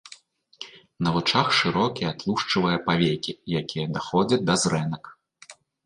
На 1.07 1.13
вачах 1.17 1.47
шырокія 1.59 2.15
тлушчавыя 2.23 2.77
павекі, 2.91 3.39
якія 3.61 3.85
даходзяць 3.99 4.45
да 4.49 4.53
зрэнак. 4.65 5.03